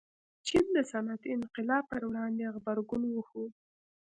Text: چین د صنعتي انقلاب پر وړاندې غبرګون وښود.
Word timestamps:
چین 0.47 0.65
د 0.75 0.77
صنعتي 0.91 1.29
انقلاب 1.37 1.83
پر 1.91 2.01
وړاندې 2.09 2.51
غبرګون 2.55 3.01
وښود. 3.09 3.53